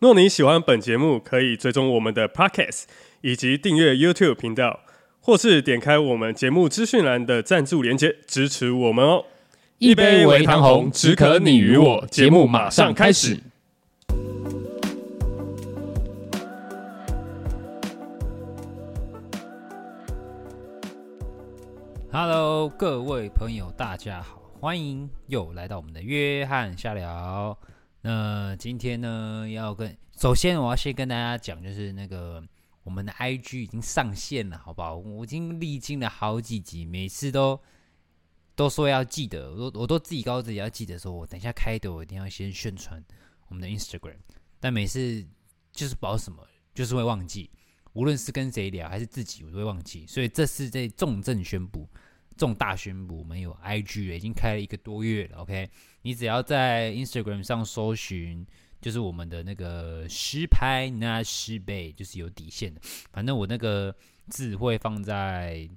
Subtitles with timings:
[0.00, 2.84] 若你喜欢本节目，可以追踪我们的 Podcast，
[3.20, 4.78] 以及订阅 YouTube 频道，
[5.20, 9.24] 或是点开我们节目资讯栏的赞助连接支持我们哦。
[9.78, 12.06] 一杯微糖红，只可你与我。
[12.12, 13.40] 节目马上开始。
[22.12, 27.58] Hello，各位朋友，大家好，欢迎又来到我们的约翰瞎聊。
[28.00, 32.42] 那今天呢，要跟首先我要先跟大家讲，就是那个
[32.84, 34.96] 我们的 IG 已经上线了，好不好？
[34.96, 37.60] 我已经历经了好几集，每次都
[38.54, 43.04] 都说要记得，我我都自己告诉自己要记得，说我等一下开头我一定要先宣传
[43.48, 44.16] 我们的 Instagram，
[44.60, 45.26] 但每次
[45.72, 47.50] 就是保什么，就是会忘记，
[47.94, 51.88] 无论是跟谁聊还是自己，我都会忘记，所以这次在重症宣布。
[52.38, 55.38] 重大宣布，我们有 IG 了，已经开了一个多月了。
[55.38, 55.68] OK，
[56.02, 58.46] 你只要在 Instagram 上搜寻，
[58.80, 62.80] 就是我们的那个十排拿十杯，就是有底线的。
[63.10, 63.94] 反正我那个
[64.28, 65.68] 字会放在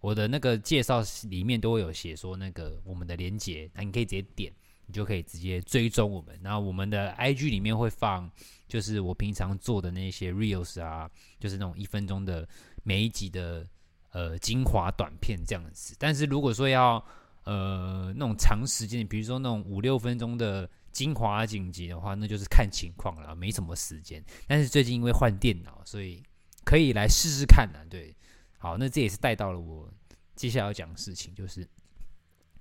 [0.00, 4.52] 我的那个介绍里面，都会有写说那个我们的连接，那你可以直接点，
[4.86, 6.38] 你就可以直接追踪我们。
[6.42, 8.30] 然后我们的 IG 里面会放，
[8.66, 11.08] 就是我平常做的那些 Reels 啊，
[11.38, 12.48] 就是那种一分钟的
[12.82, 13.64] 每一集的。
[14.10, 17.04] 呃，精华短片这样子，但是如果说要
[17.44, 24.24] 呃那种长时间，比如说那种五六分钟的精华剪辑的话，那就是看情况了，没什么时间。
[24.46, 26.22] 但是最近因为换电脑，所以
[26.64, 27.78] 可以来试试看呢。
[27.90, 28.16] 对，
[28.56, 29.86] 好，那这也是带到了我
[30.34, 31.68] 接下来要讲的事情，就是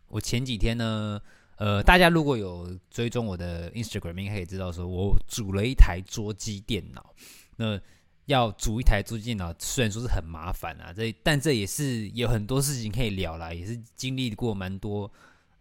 [0.10, 1.22] 我前几天呢，
[1.56, 7.14] 呃，大家如果有追踪我的 Instagram，应该可以知道说我组了一台桌机电脑，
[7.56, 7.80] 那。
[8.28, 15.12] 要组一台桌电脑，虽然说是很麻烦啊，这但这也是有很多事情可以聊啦，也是经历过蛮多，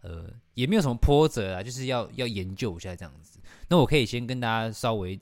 [0.01, 3.39] 呃，也没有什么波折啊，就是要要研究一下这样子。
[3.69, 5.19] 那我可以先跟大家稍微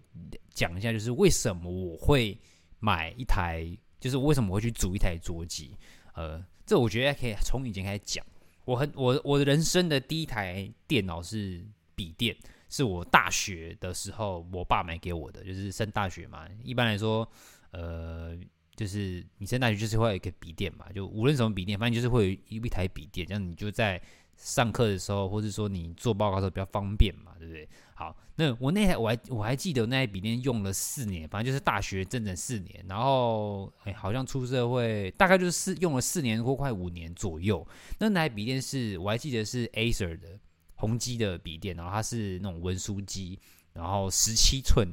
[0.53, 2.38] 讲一下，就是为什么我会
[2.79, 3.66] 买一台，
[4.00, 5.78] 就是为什么我会去组一台桌机。
[6.13, 8.25] 呃，这我觉得可以从以前开始讲。
[8.66, 11.63] 我很我我的人生的第一台电脑是
[11.95, 12.35] 笔电。
[12.75, 16.46] 是我大学的时候，我爸买给我的，就是升大学嘛。
[16.62, 17.25] 一般来说，
[17.72, 18.38] 呃，
[18.75, 24.02] 就是你升大学就是会有一个笔电嘛，就无论什么笔电，反正就是会有一台笔电，这样你就在
[24.35, 27.66] 上课的时候，或者说你做报告的时候比较方便嘛，对不对？
[27.94, 37.66] 好，那我那台我还我还记得那台笔电用了四年，反正就是大学整整四年，然后哎，好像出社会大概就是四用了四年或快五年左右。
[38.00, 40.38] 那台笔电是我还记得是 Acer 的。
[40.85, 43.40] 宏基的笔电，然后它是那种文书机，
[43.73, 44.88] 然后十七寸，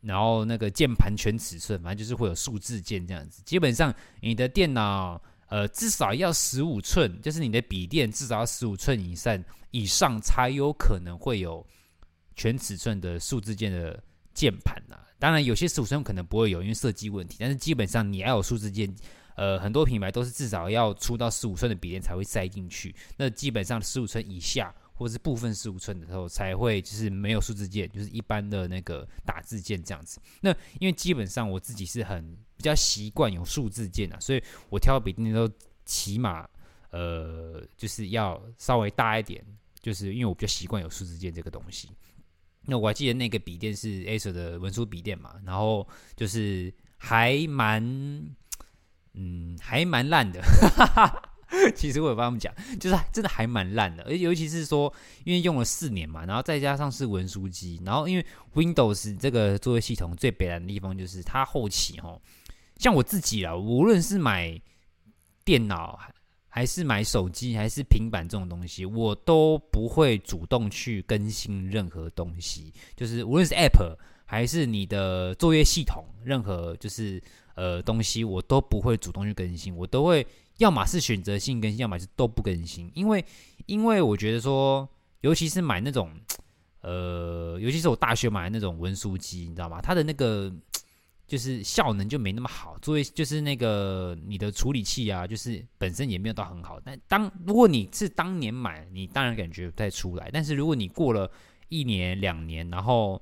[0.00, 3.42] 然后那个键盘全尺寸，反正就是会有数字键这样子。
[3.44, 11.66] 基本上你的电脑，呃，至少要十五寸，就是你的笔电至少要十五寸以上，以上才有可能会有
[12.36, 14.00] 全尺寸的数字键的
[14.32, 14.96] 键盘呐。
[15.18, 17.36] 当然，有些十五寸可能不会有，因为设计问题。
[17.40, 18.92] 但是基本上你要有数字键，
[19.34, 22.94] 呃，很多品牌都是至少要出到十五寸的笔电才会塞进去。
[23.16, 24.74] 那基本上十五寸以下。
[24.94, 30.20] 或是部分十五寸的时候才会，就是没有数字键，就是一般的那个打字键这样子。
[30.40, 35.50] 那因为基本上我自己是很比较习惯有数字键啊，所以我挑笔电都
[35.84, 36.48] 起码
[36.90, 39.44] 呃就是要稍微大一点，
[39.80, 41.90] 就是因为我比较习惯有数字键这个东西。
[42.64, 47.82] 那我还记得那个笔电是 Acer 的文书笔电嘛，然后就是还蛮
[49.14, 50.40] 嗯还蛮烂的。
[51.76, 54.92] 其实我有帮他们讲，就是真的还蛮烂的，而尤其是说，
[55.24, 62.20] 因为用了四年嘛，然后再加上是文书机，然后因为 Windows 这个作业系统最北烂的地方就是它后期哦，
[62.78, 64.60] 像我自己啊，无论是买
[65.44, 65.98] 电脑
[66.48, 77.22] 还是买手机还是平板这种东西，我都不会主动去更新任何东西，就是无论是 App 还是你的作业系统，任何就是
[77.54, 80.26] 呃东西，我都不会主动去更新，我都会。
[80.62, 82.90] 要么是选择性更新，要么是都不更新。
[82.94, 83.24] 因为，
[83.66, 84.88] 因为我觉得说，
[85.20, 86.08] 尤其是买那种，
[86.82, 89.80] 呃，尤其是我大学买的那种文书机，你知道吗？
[89.82, 90.52] 它的那个
[91.26, 96.78] 就是效能就没那么好，作为就是那个你的处理器啊，就是本身也没有到很好。
[96.84, 100.30] 但当如果你是当年买，你当然感觉不太出来。
[100.32, 101.30] 但是如果你过了
[101.68, 103.20] 一年两年，然后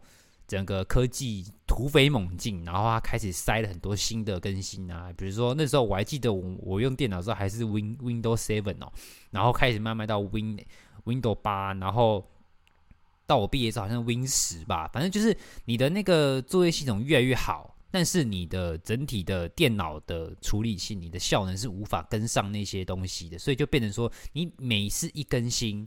[0.50, 8.92] 整个科技突飞猛进，然后它开始塞了很多新的更新啊，比如说那时候我还记得我我用电脑的时候还是 Win Windows Seven 哦，
[9.30, 10.58] 然后开始慢慢到 Win
[11.04, 12.28] Windows 八，然后
[13.28, 15.36] 到我毕业之后好像 Win 十吧，反正就是
[15.66, 25.86] 你的那个作业系统越来越好，但是你的整体的电脑的处理器，你的效能是无法跟上那些东西的，所以就变成说你每次一更新。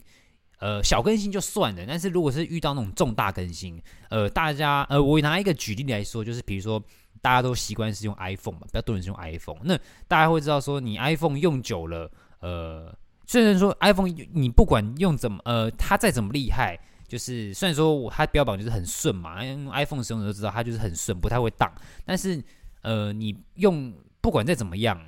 [0.58, 6.82] 呃，小更新就算了，但是如果是遇到那种重大更新，呃，大家呃，我拿一个举例来说，就是比如说
[7.20, 9.76] 大家都习惯是用 iPhone 嘛，比较多人是用 iPhone，那
[10.08, 12.10] 大家会知道说，你 iPhone 用久了，
[12.40, 12.96] 呃，
[13.26, 16.78] 虽然说 iPhone 你不管用怎么，呃，它再怎么厉害，
[17.08, 21.70] 就是虽然说我它标榜就是很顺嘛，用 iPhone 使用者都知道它就是很顺，不太会当，
[22.06, 22.42] 但是
[22.82, 24.98] 呃，你用不管再怎么样，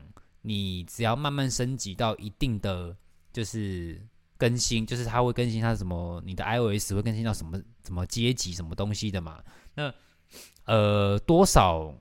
[0.43, 2.95] 你只要慢慢升级到一定的
[3.33, 3.99] 就是。
[4.39, 9.43] 更新就是它会更新它什么，你的 iOS 会更新到什么什么阶级什么东西的嘛？
[9.75, 9.93] 那
[10.65, 11.95] 呃多少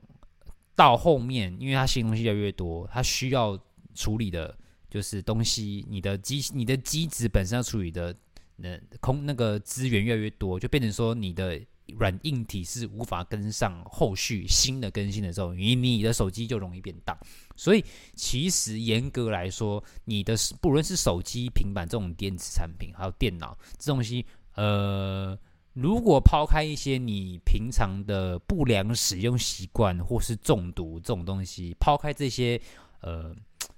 [0.75, 3.57] 到后面，因为它新东西越来越多，它需要
[3.93, 4.57] 处理的
[4.89, 8.15] 就是东西，你的机你的机子本身要处理的
[8.57, 11.61] 那空那个资源越来越多，就变成说你的。
[11.97, 17.17] 软硬体是无法跟上后续新的更新的时候，你你的手机就容易变大。
[17.55, 17.83] 所以
[18.15, 25.37] 其实严格来说，你的不论是手机、平板这种电子产品，还有电脑这东西，呃，
[25.73, 32.59] 如果抛开一些你平常的不良使用习惯或是中毒这种东西，抛开这些
[33.01, 33.33] 呃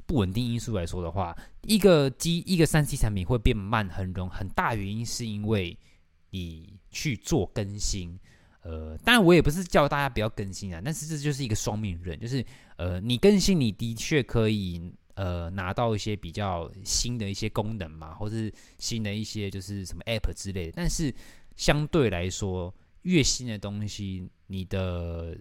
[0.06, 5.78] 不稳定因素来说的话，一个机一个三 C 产品会变慢，很容很大原因是因为
[6.38, 6.78] 你。
[6.90, 8.18] 去做更新，
[8.62, 12.44] 呃，当然我也不是叫大家不要更新啊，但是这就是一个双面刃，就是
[12.78, 21.14] 呃，你更新你的确可以呃拿到一些比较新的一些功能嘛，或是新的一些就是什么 App 之类的，但是
[21.56, 22.74] 相对来说，
[23.04, 25.38] 越新的东西，你的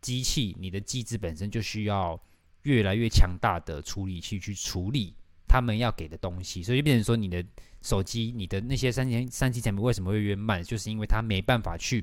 [0.00, 2.18] 机器、你的机子本身就需要
[2.62, 5.14] 越来越强大的处理器去处理
[5.54, 7.44] 他们要给的东西，所以就变成说你的。
[7.84, 10.64] 手机，你的那些三千三 G 产品为什么会越慢？
[10.64, 12.02] 就是因为它没办法去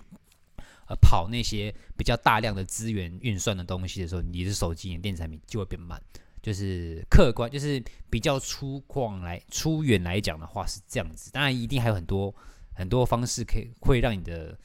[0.87, 5.99] 呃跑那些比较大量的资源运算的东西的时候，你的手机、你的电子产品就会变慢。
[6.39, 11.31] 就是客观，就是比较粗犷来粗远来讲的话是这样子。
[11.31, 12.31] 当然，一定还有很多
[12.75, 14.55] 很多方式可以会让你的。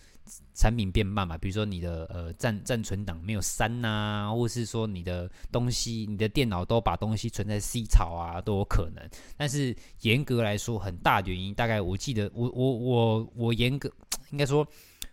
[0.54, 9.08] 产品变慢嘛，比如说你的呃暂暂存档没有删呐、啊，或是说你的东西，你的电脑都把东西存在 C 槽啊，都有可能。
[9.36, 13.90] 但是严格来说，很大原因，大概我记得我我我我严格
[14.30, 14.66] 应该说，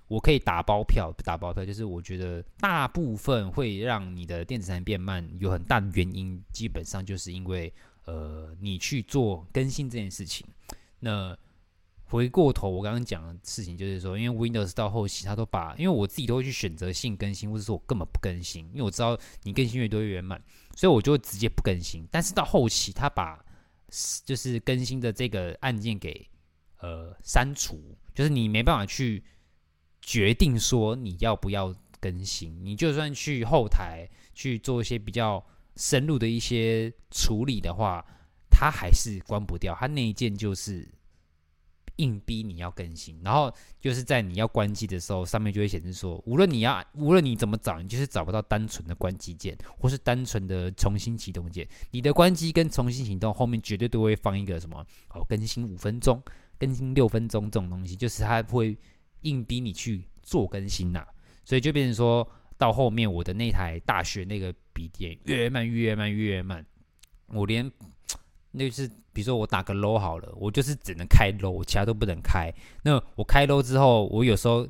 [0.08, 7.72] 我可以打包票，打包票就是我觉得大部分会让你的电子产品变慢，有很大的原因，基本上就是因为
[8.06, 10.48] 呃你去做更新这件事情，
[11.00, 11.38] 那。
[12.14, 20.40] 回过头，我刚刚讲的事情就是说，因为 Windows 到后期，它都把，因为我自己都会去选择性更新，或者说我根本不更新，因为我知道你更新越多越慢，
[20.76, 22.08] 所以我就直接不更新。
[22.12, 23.44] 但是到后期，它把
[24.24, 26.24] 就是更新的这个按键给
[26.82, 27.82] 呃删除，
[28.14, 29.24] 就是你没办法去
[30.00, 35.44] 决定说你要不要更新，你就算去后台去做一些比较
[35.78, 38.06] 深入的一些处理的话，
[38.52, 40.88] 它还是关不掉，它那一键就是。
[41.98, 51.68] 硬逼你要更新，然后就是在你要关机的时候，上面就会显示说，无论你要，无论你怎么找，你就是找不到单纯的关机键，或是单纯的重新启动键。
[51.92, 56.22] 你的关机跟重新启动后面绝对都会放一个什么哦，更新五分钟、
[56.58, 58.76] 更新六分钟这种东西，就是它会
[59.22, 61.06] 硬逼你去做更新呐、
[61.46, 66.66] 所以就变成说到后面，我的那台大学那个笔电越慢越慢越慢，
[67.28, 67.72] 我连。
[68.56, 72.54] 那就是，比如说我打个 low 好了，我就是只能开 low，我其他都不能开。
[72.84, 74.68] 那我开 low 之后，我有时候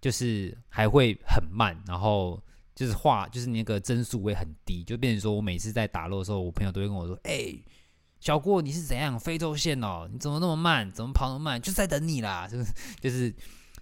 [0.00, 2.42] 就是还会很慢，然后
[2.74, 7.54] 就是画，就是那个帧数会很低，就变成说我每次在打 low 的时候，我朋友都会跟我说：“哎、
[8.20, 10.08] 小郭你是怎样非洲线哦？
[10.10, 10.90] 你怎么那么慢？
[10.90, 11.60] 怎么跑那么慢？
[11.60, 13.34] 就在等你啦。”就是就是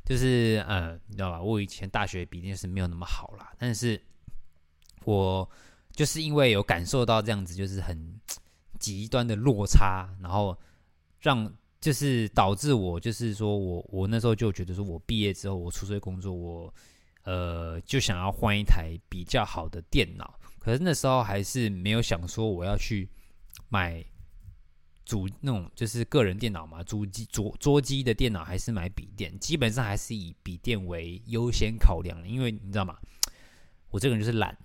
[0.04, 1.40] 就是嗯，你知道吧？
[1.40, 4.02] 我以前大学笔电是没有那么好啦，但是
[5.04, 5.48] 我
[5.92, 8.18] 就是因为有感受到这样子，就是很。
[8.78, 10.56] 极端的落差，然后
[11.20, 16.74] 让就是导致我就是说我我那时候就觉得说我毕业之后我出社会工作我
[17.24, 23.08] 呃就想要换一台比较好的电脑，可是那时候还是没有想说我要去
[23.68, 24.04] 买
[25.04, 32.96] 主那种就是个人电脑嘛，主机桌桌机的电脑还是买笔电，基本上还是以笔电为优先考量，因为你知道吗？
[33.90, 34.58] 我这个人就是懒，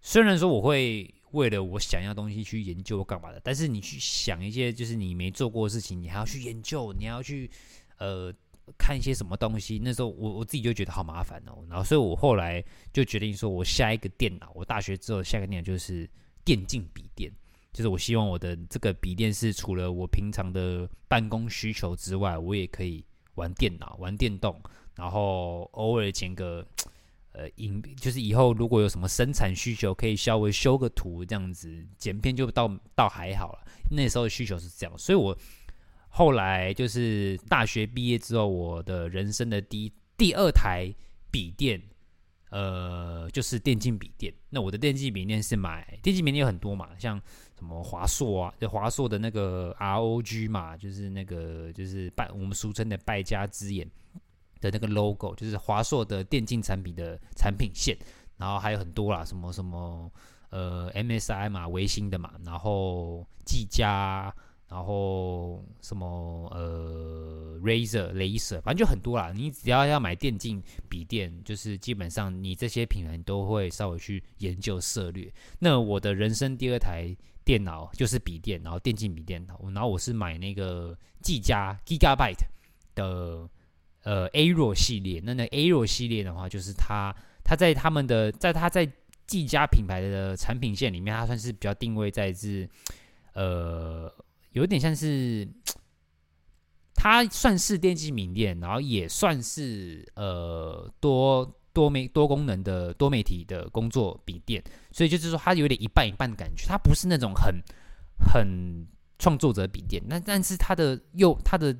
[0.00, 1.12] 虽然说我会。
[1.32, 7.50] 为了我想要东西去研究干嘛的，但是你去想一些就是你没做过的事情，你还要去研究，你还要去
[7.98, 8.32] 呃
[8.78, 9.80] 看一些什么东西。
[9.82, 16.08] 那时候我我自己就觉得好麻烦哦，然后所以我后来就决定说，我下一个电脑，我大学之后下一个电脑就是
[16.44, 17.32] 电竞笔电，
[17.72, 24.60] 就是我希望我的这个笔电是除了我平常的办公需求之外，我也可以玩电脑、玩电动，
[24.94, 26.66] 然后偶尔剪个。
[27.32, 33.58] 呃，影就是以后如果有什么生产需求，可以稍微修个图这样子，剪片就倒倒还好了。
[33.90, 35.36] 那时候的需求是这样，所以我
[36.08, 40.92] 后来就是大学毕业之后，我的人生的第一第二台
[41.30, 41.80] 笔电，
[42.50, 44.32] 呃，就是电竞笔电。
[44.50, 47.18] 那我的电竞笔电是买电竞笔电有很多嘛，像
[47.56, 53.90] 什么华硕啊，就华硕的那个 ROG 嘛，就是那个就是败我们俗称的败家之眼。
[54.62, 57.98] 的那个 logo 就是华硕的电竞产品的产品线，
[58.38, 60.10] 然后还有很多啦，什么什么
[60.50, 64.32] 呃 MSI 嘛，微星的嘛，然后技嘉，
[64.68, 69.32] 然后什么呃 Razer、Laser，反正就很多啦。
[69.34, 75.30] 你只要要买电竞笔电，就是基本上你这些品牌都会稍微去研究涉略。
[75.58, 77.14] 那我的人生第二台
[77.44, 82.46] 电脑就是笔电，然后电竞笔电，然后我是买那个技嘉 Gigabyte
[82.94, 83.50] 的。
[84.02, 88.90] 呃，Aero 系列，那那 Aero 系列的话，就是它，它在他们的，在它在
[89.26, 92.68] 技嘉品牌的产品线里面，它算是比较定位在是，
[93.34, 94.12] 呃，
[94.50, 95.46] 有点像是，
[96.96, 107.54] 它算是电竞笔电，然后也算是呃多多媒多功能的多媒体的工作笔电，所以就是说它有点一半一半的感觉，它不是那种很
[108.18, 108.84] 很
[109.18, 111.76] 创作者笔电，那但是它的又它的。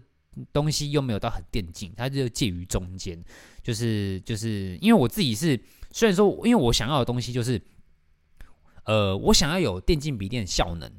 [0.53, 3.23] 东西又没有到很电竞，它就介于中间，
[3.63, 5.61] 就是就是因为我自己是
[5.91, 7.61] 虽然说，因为我想要的东西就是，
[8.85, 10.91] 呃，我想要有电竞笔电效能，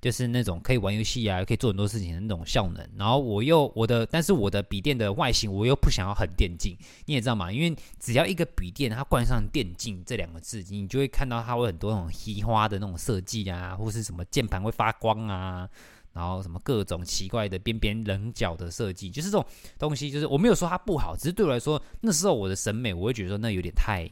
[0.00, 2.86] 就是那种可以玩游戏啊，可以做很多事情的那种效能。
[2.96, 15.68] 然后我又我的，但是我的笔电的外形我又不想要很电竞，你也知道嘛，因为只要一个笔电它冠上“电竞”这两个字，你就会看到它会很多那种嘻花的那种设计啊，或是什么键盘会发光啊。
[16.16, 19.44] 然后什么各种奇怪的边边棱角的设计，就是这种
[19.78, 24.08] 东西，就是我没有说它不好，只是对我来说，那时候我的审美，我会觉得说那有点太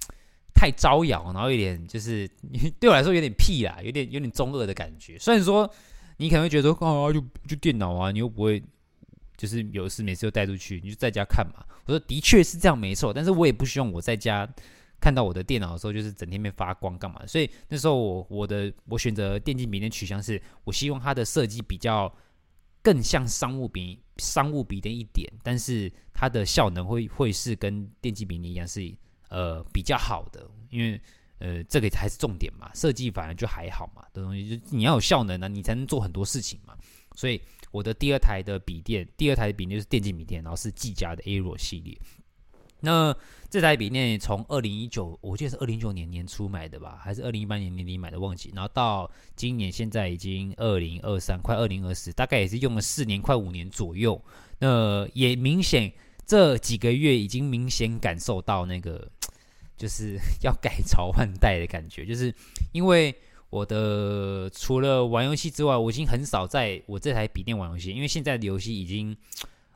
[0.56, 2.26] 太招摇，然后有点就是
[2.80, 5.18] 对我来说有点屁啦，有点有点中二的感觉。
[5.18, 5.70] 虽然说
[6.16, 8.62] 你可能会觉得说啊，就就电脑啊，你又不会
[9.36, 11.62] 就是有事没事就带出去，你就在家看嘛。
[11.84, 14.48] 我说的确是这样没错，但是我也不希望我在家。
[15.02, 17.26] 看到我的电脑的时候，就是整天被发光干嘛？
[17.26, 22.14] 所以那时候我我的我选择电竞笔电取向是，我希望它的设计比较
[22.82, 28.94] 更像商务笔商务笔电一点，但是它的效能会会是跟电竞笔电一样是
[29.28, 31.00] 呃比较好的，因为
[31.38, 36.76] 呃这个才是重点嘛，设计反而就还好嘛的东西，就你要有效能呢、你才能做很多事情嘛。
[37.16, 37.40] 所以
[37.72, 41.98] 我的第二台的笔电，第二台的笔电就是电竞笔电，然后是技嘉的 Aero 系列。
[42.84, 43.16] 那
[43.48, 48.50] 这台笔电从二零一九，我记得是二零一九年年初买的吧，还是二零一八年年底买的，忘记。
[48.54, 54.20] 然后到今年现在已经二零二三，快二零二四，大概也是用了四年，快五年左右。
[54.58, 55.92] 那也明显
[56.26, 59.08] 这几个月已经明显感受到那个
[59.78, 62.34] 就是要改朝换代的感觉，就是
[62.72, 63.14] 因为
[63.48, 69.16] 我的除了玩游戏之外，我已经很少在我这台笔电玩游戏，因为现在的游戏已经。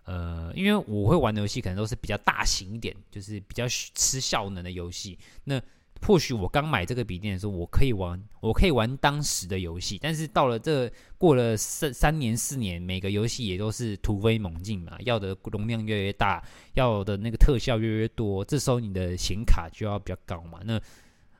[0.06, 5.18] 呃，因为我会玩的游戏可能都是比较大型一点，就是比较吃效能的游戏。
[5.44, 5.60] 那
[6.06, 9.98] 或许我刚买这个笔电的时候，我可以玩，我可以玩当时的游戏。
[10.00, 16.44] 但是到了这过了三三年四年，每个游戏也都是突飞猛进嘛，要的容量越来越大，
[16.74, 20.60] 要的那个特效越来越多，这时候你的显卡就要比较高嘛。
[20.64, 20.80] 那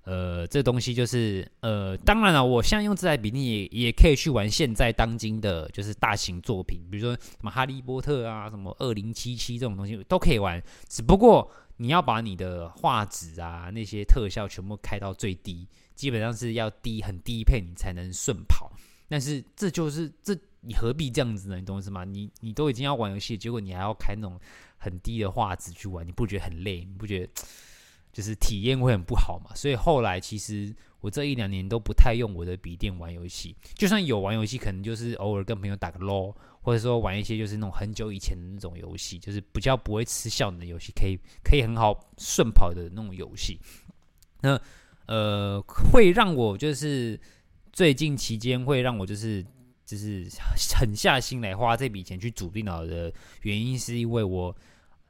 [0.06, 10.62] 呃，这东西就是呃，当然了，我现在用这台比例也也可以去玩现在当今的，就是大型作品，比如说什么《哈利波特》啊，什么《二零七七》这种东西都可以玩。
[10.88, 18.70] 只不过你要把你的画质啊那些特效全部开到最低，基本上是要低很低配你才能顺跑。
[19.10, 21.56] 但是这就是这你何必这样子呢？
[21.56, 22.04] 你懂我意思吗？
[22.04, 24.38] 你你都已经要玩游戏，结果你还要开那种
[24.78, 26.84] 很低的画质去玩，你不觉得很累？
[26.84, 27.32] 你不觉得？
[28.16, 43.60] 就是体验会很不好嘛，所以后来其实我这一两年都不太用我的笔电玩游戏，就算有玩游戏，可能就是偶尔跟朋友打个 LO，或者说玩一些就是那种很久以前的那种游戏，就是比较不会吃效能的游戏，可以可以很好顺跑的那种游戏。
[44.40, 44.58] 那
[45.04, 47.20] 呃，会让我就是
[47.70, 49.44] 最近期间会让我就是
[49.84, 50.26] 就是
[50.74, 54.56] 狠下心来花这笔钱去组电脑的原因，是因为我。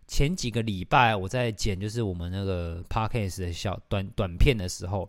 [0.07, 5.09] 前几个礼拜我在剪，就是我们那个 podcast 的小短短片的时候，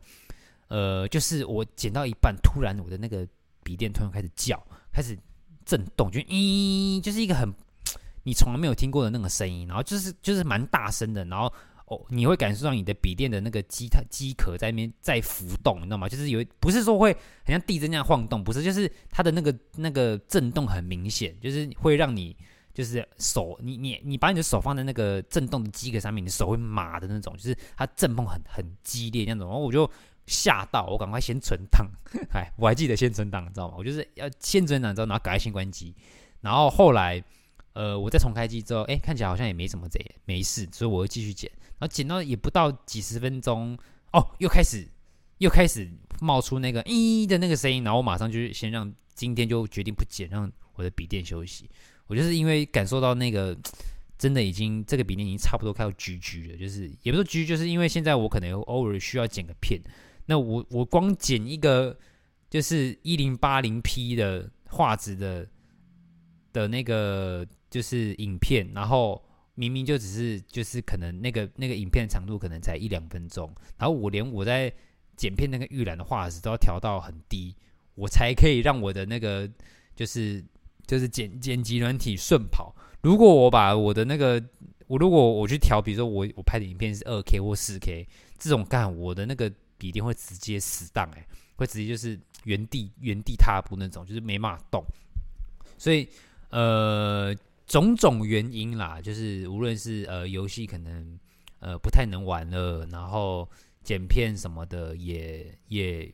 [0.68, 3.28] 呃，就是我剪到一半，突然我的那个
[3.64, 4.62] 笔电突然开始叫，
[4.92, 5.18] 开始
[5.66, 7.54] 震动，就咦，就是一个很，
[8.24, 11.52] 你从来没有听过的那个声音，然后就是就是蛮大声的，然后
[11.86, 16.10] 哦，你会感受到你的笔电的那个机它机壳在那边在浮动，你知道吗？
[16.10, 17.14] 就是有不是说会
[17.46, 22.36] 很像地震那样晃动，不是，就是它的那个那个震动很明显，就是会让你
[22.78, 29.90] 就是手你你你把你的手放在那个震动的机壳上面，你手会麻的那种，就是它震动很很激烈那种，然后我就。
[30.30, 31.90] 吓到我，赶快先存档。
[32.34, 33.76] 哎，我还记得先存档，你知道吗？
[33.78, 35.96] 我就是要先存档之后，然后赶快先关机。
[36.42, 37.24] 然后后来，
[37.72, 41.50] 呃，我再重开机之后，哎，看起来好像也没什么贼，没事，所以我会继续剪。
[41.80, 43.78] 然后剪到也不到几十分钟，
[44.12, 44.86] 哦，又开始
[45.40, 47.86] 又开始冒出那个咦的那个声音。
[47.86, 51.70] 然后我马上就先让今天就决定不剪，让我的笔电休息。
[52.08, 53.56] 我就是因为感受到那个
[54.18, 59.80] 真的已经这个比例已经差不多快要 GG 了，就是也不是 GG，就是因为现在我可能偶尔需要剪个片。
[60.26, 61.98] 那我我光剪一个
[62.50, 65.48] 就是一零八零 P 的画质的
[66.52, 69.24] 的那个就是影片，然后
[69.56, 74.74] 明明就只是就是可能那个那个影片长度可能才一两分钟，然后我连我在
[75.16, 77.56] 剪片那个预览的画质都要调到很低，
[77.96, 79.50] 我才可以让我的那个
[79.96, 80.44] 就是
[80.88, 82.74] 就是剪剪辑软体顺跑。
[83.02, 84.44] 如果我把我的那个
[84.88, 88.08] 我如果我去调，比如说我我拍的影片是二 K 或四 K
[88.40, 89.52] 这种干我的那个。
[89.80, 91.24] 笔电会直接死当哎，
[91.56, 94.84] 会直接就是原地原地踏步那种，就是没办法动。
[95.78, 96.10] 所以
[96.50, 97.32] 呃，
[97.68, 101.20] 种种原因啦，就是无论是呃游戏可能
[101.60, 103.48] 呃不太能玩了，然后
[103.84, 106.12] 剪片什么的也也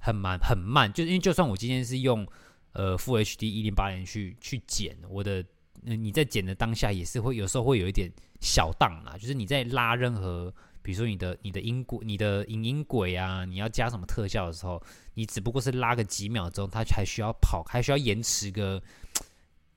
[0.00, 0.92] 很慢很慢。
[0.92, 2.26] 就因为就算我今天是用
[2.74, 5.44] 呃 Full HD 一零八零去去剪，我的、
[5.82, 8.08] 你在剪的当下也是会有时候会有一点
[8.40, 10.54] 小当啦，就是你在拉任何。
[10.84, 14.78] 比如说你的你的音轨、你的影音轨啊，你要加什么特效的时候，
[15.14, 18.82] 你只不过是拉个几秒钟，它还需要跑，还需要延迟个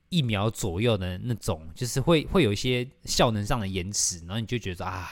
[0.09, 5.07] 一秒左右的那种，就是会会有一些效能上的延迟，然后你就觉得啊，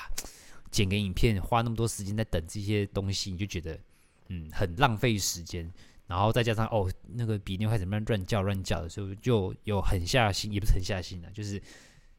[0.69, 3.79] 剪个影片花那么多时间在等这些东西，你就觉得
[4.27, 5.71] 嗯很浪费时间，
[6.07, 11.61] 然后再加上哦那个比妞开始慢慢乱叫乱叫的时候，就有狠下心，也不是狠下心了，就是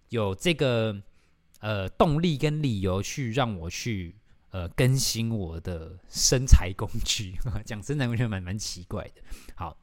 [0.09, 1.01] 有这个。
[1.61, 4.15] 呃，动力跟理由去让我去
[4.51, 9.23] 呃更新我的身材工具， 讲真的，我觉得蛮蛮奇怪的。
[9.55, 9.75] 好，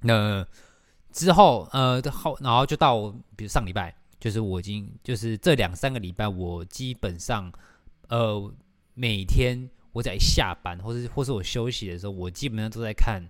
[0.00, 0.44] 那
[1.12, 7.50] 之后呃后然后就到比如上礼拜，就是我已经就是这两三个礼拜，我基本上
[8.08, 8.52] 呃
[8.94, 13.22] 每天我在下班或是或是我休息的时候，我基本上都在看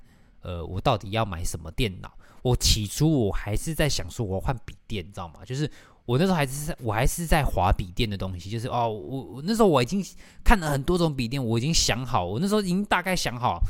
[0.43, 2.13] 呃我到底要买什么电脑。
[2.43, 5.45] 我起初我还是在想说我要换笔电，你知道吗？
[5.45, 5.71] 就是。
[6.07, 10.05] 我那时候还是在，我还是在划笔电的东西，就是哦，我我那时候我已经
[10.43, 13.61] 看了很多种笔电，我已经想好，我那时候已经大概想好，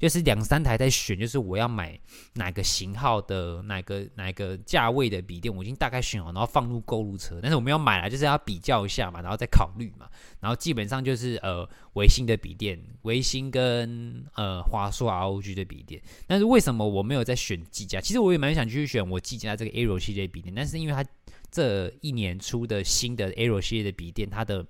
[0.00, 1.96] 就是两三台在选，就是我要买
[2.32, 7.38] 哪个型号的，哪个哪个价位的笔电，我已经大概选好，然后放入购物车。
[7.42, 10.08] 但是我们要买来，就是要比较一下嘛，然后再考虑嘛。
[10.40, 16.02] 然后基本上就是呃，微星的笔电，微星跟呃华硕 ROG 的笔电。
[16.26, 18.00] 但是为什么我没有在选技嘉？
[18.00, 21.04] 其实我也蛮想去选我技嘉这个 Aero 系列笔电，但是因为它。
[21.52, 24.64] 这一年出的新的 Aero 系列的笔电，它的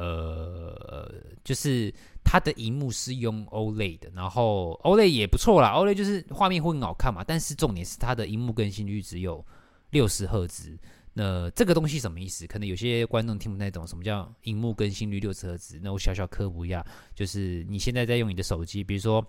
[0.00, 1.12] 呃，
[1.44, 1.92] 就是
[2.24, 7.22] 它的荧幕是用 OLED 的，然后 OLED 也不错啦，OLED 就是画面会很好看嘛。
[7.22, 9.44] 但是重点是它的荧幕更新率只有
[9.90, 10.78] 六十赫兹。
[11.12, 12.46] 那这个东西什么意思？
[12.46, 15.78] 可能有些观众听不太懂，什么叫荧幕更新率六十赫兹？
[15.82, 16.82] 那我小小科普一下，
[17.14, 19.22] 就是你现在在用你的手机，比如说。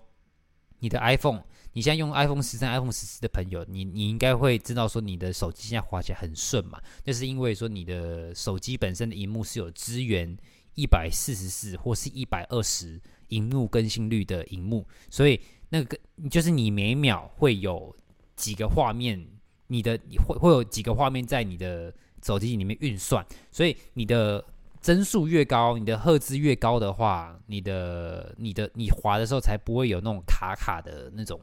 [0.84, 1.40] 你的 iPhone，
[1.74, 6.82] 你现在用 iPhone 十三、iPhone 十四的朋友，你你应该会知道说你的手机现在滑起来很顺嘛？
[7.04, 10.36] 那是因为说你的手机本身的荧幕是有支援
[10.74, 15.98] 一百四十四或是一百二十荧幕更新率的荧幕，所以那个
[16.30, 17.94] 就是你每秒会有
[18.36, 19.26] 几个画面，
[19.66, 24.44] 你的会会有几个画面在你的手机里面运算，所以你的。
[24.82, 31.40] 帧数越高，你的赫兹越高的话，你的、你的、你滑的时候才不会有那种卡卡的那种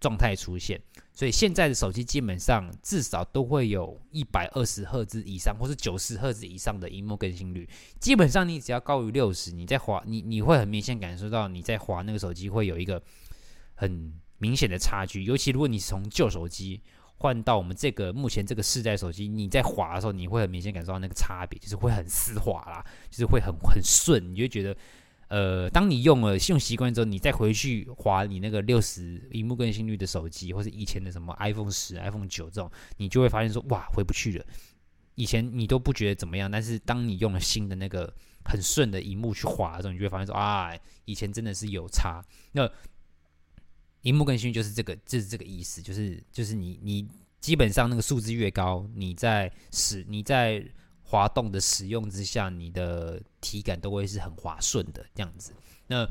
[0.00, 0.80] 状态出现。
[1.12, 7.68] 所以现在的手机基本上至少都会有一百二十赫兹以上，或是九十赫兹以上的荧幕更新率。
[8.00, 13.02] 基本上你只要高于六十，你在滑，你你会很明显感受到你在滑那个手机会有一个
[13.74, 15.22] 很明显的差距。
[15.22, 16.80] 尤其如果你从旧手机。
[17.16, 24.76] 换到我们这个目前这个世代手机，你在滑的时候，你会很明显感受到那个差别，就是会很丝滑啦，就是会很很顺，你就觉得，
[25.34, 34.46] 呃，当你用了用习惯之后，你再回去滑你那个六十萤幕更新率的手机，或是以前的什么 iPhone 十、iPhone 九这种，你就会发现说，哇，回不去了。
[35.16, 40.70] 以前你都不觉得怎么样，但是当你用了新的那个很顺的荧幕去滑的时候，你就会发现说，啊，
[41.04, 42.22] 以前真的是有差。
[42.52, 42.70] 那
[44.02, 47.08] 荧幕更新就是这个，就是这个意思，就是就是你你
[47.40, 50.64] 基本上那个数字越高，你在使你在
[51.14, 55.52] 滑动的使用之下，你的体感都会是很滑顺的这样子。
[55.86, 56.04] 那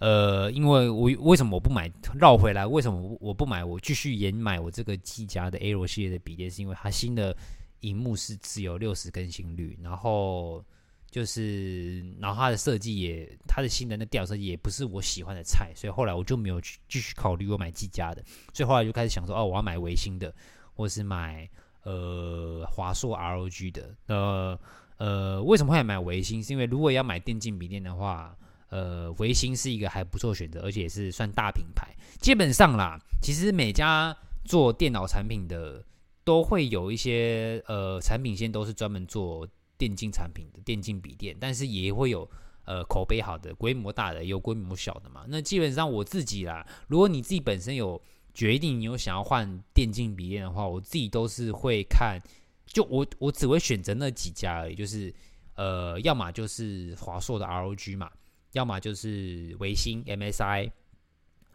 [0.00, 2.66] 呃，因为我为什么我不买绕回来？
[2.66, 3.64] 为什么我不买？
[3.64, 7.36] 我继续延买我这个技嘉的 Aero 系列的笔电，是因为它新的
[7.82, 10.64] 荧幕是只有六十更新率，然后
[11.12, 20.34] 就是然后它的设计也，它的新的那电脑设计也不是我喜欢的菜，所以后来我就没有去继续考虑我买技嘉的，所以后来就开始想说，哦，我要买微星的，
[20.74, 21.48] 或是买
[21.82, 23.94] 呃华硕 ROG 的。
[24.06, 24.58] 呃
[24.96, 26.42] 呃，为什么会买维新？
[26.42, 28.36] 是因为如果要买电竞笔电的话。
[28.72, 31.92] 呃，维新是一个还不错选择，而且也是算大品牌。
[32.20, 35.84] 基本上啦，其实每家做电脑产品的
[36.22, 39.44] 都会有一些呃产品线都是专门做
[39.76, 42.30] 电竞产品的电竞笔电，但是也会有
[42.64, 45.24] 呃口碑好的、规模大的，有规模小的嘛。
[45.26, 48.00] 那基本上我自己啦，如果你自己本身有
[48.34, 52.18] 决定你有想要换电竞笔电的话，我自己都是会看，
[52.66, 55.12] 就我我只会选择那几家而已，就是
[55.54, 58.10] 呃，要么就是华硕的 ROG 嘛。
[58.52, 60.72] 要么就是微星 MSI，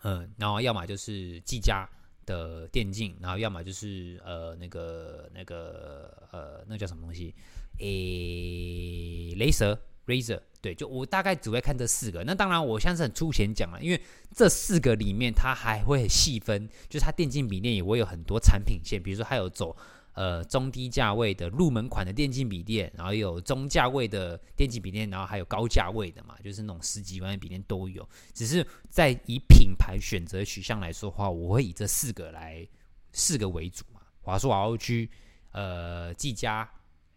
[0.03, 1.85] 嗯，然后要么就是技嘉
[2.25, 7.35] 的电竞，然后要么就是呃那个那个呃那叫什么东西？
[7.79, 12.23] 诶，雷蛇 Razer，对，就我大概只会看这四个。
[12.23, 14.01] 那当然，我现在是很粗浅讲了，因为
[14.34, 19.78] 这四个里面它还会细分，就是它电竞笔电也会有很多产品线，比如说它有走。
[20.15, 28.08] 呃，中低价位的入门款的电竞笔电，然后有中价位的电竞笔电，然后还有高价位的嘛，就是那种十几万的笔电都有。
[28.34, 32.65] 只是在以品牌选择取向来说的话，我会以这四个来
[33.12, 33.99] 四个为主嘛。
[34.21, 35.10] 华硕 ROG，
[35.51, 36.65] 呃，技嘉，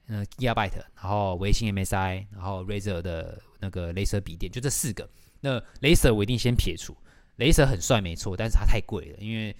[0.08, 5.08] 呃，Gigabyte，然后微星 MSI，然后 Razer 的那个雷蛇笔电，就这四个。
[5.40, 6.96] 那雷蛇我一定先撇除，
[7.36, 9.54] 雷蛇很帅没错，但是它太贵了，因为。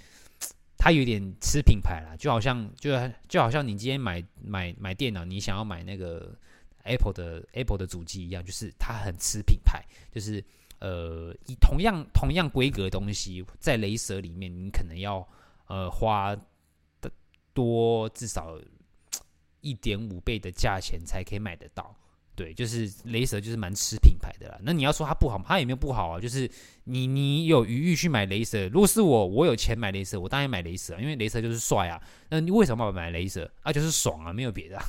[0.80, 2.92] 它有点吃品牌啦，就好像就
[3.28, 6.32] 就好像你今天买买买电脑，你想要买那个
[6.84, 10.42] Apple 的 Apple 的主机一样，就是它很吃品牌，就是
[10.78, 15.28] 呃以同样同样规格的东西，在雷蛇里面，你可能要
[15.66, 16.32] 呃花
[17.00, 17.10] 的
[17.52, 18.56] 多至少
[19.68, 21.94] 一点五倍的价钱才可以买得到。
[22.34, 24.56] 对，就是雷蛇，就是蛮吃品牌的啦。
[24.62, 26.20] 那你要说它不好，它也没有不好啊。
[26.20, 26.48] 就是
[26.84, 32.00] 你你有余裕去买雷蛇，如果是我，我有钱买雷蛇，我当然买雷蛇，因为雷蛇就是帅啊。
[32.28, 33.50] 那你为什么要买雷蛇？
[33.62, 34.84] 啊，就是爽啊，没有别的啊。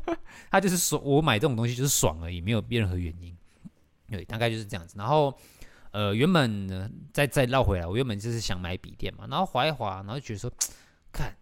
[0.50, 3.36] 它就是爽，我买这种东西就是爽而已，没有任何原因。
[4.08, 4.94] 对，大概就是这样子。
[4.96, 5.36] 然后
[5.90, 10.50] 呃，原本呢，再再绕回来，我原本就是想买笔电嘛，然后滑一滑，然后觉得说，
[11.12, 11.36] 看